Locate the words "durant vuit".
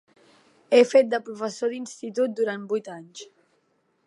2.41-2.93